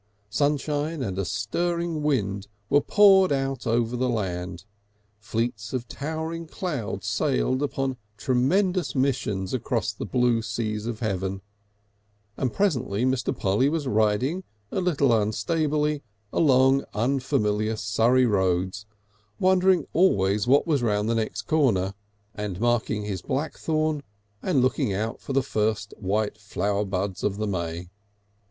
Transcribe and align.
Sunshine 0.31 1.03
and 1.03 1.19
a 1.19 1.25
stirring 1.25 2.01
wind 2.01 2.47
were 2.71 2.81
poured 2.81 3.31
out 3.31 3.67
over 3.67 3.95
the 3.95 4.09
land, 4.09 4.65
fleets 5.19 5.73
of 5.73 5.87
towering 5.87 6.47
clouds 6.47 7.05
sailed 7.05 7.61
upon 7.61 7.91
urgent 7.91 7.99
tremendous 8.17 8.95
missions 8.95 9.53
across 9.53 9.93
the 9.93 10.07
blue 10.07 10.41
seas 10.41 10.87
of 10.87 11.01
heaven, 11.01 11.43
and 12.35 12.51
presently 12.51 13.05
Mr. 13.05 13.31
Polly 13.37 13.69
was 13.69 13.85
riding 13.85 14.43
a 14.71 14.81
little 14.81 15.09
unstably 15.09 16.01
along 16.33 16.83
unfamiliar 16.95 17.75
Surrey 17.75 18.25
roads, 18.25 18.87
wondering 19.39 19.85
always 19.93 20.47
what 20.47 20.65
was 20.65 20.81
round 20.81 21.09
the 21.09 21.13
next 21.13 21.43
corner, 21.43 21.93
and 22.33 22.59
marking 22.59 23.03
the 23.03 23.21
blackthorn 23.27 24.01
and 24.41 24.63
looking 24.63 24.91
out 24.91 25.21
for 25.21 25.33
the 25.33 25.43
first 25.43 25.93
white 25.99 26.39
flower 26.39 26.85
buds 26.85 27.23
of 27.23 27.37
the 27.37 27.45
may. 27.45 27.91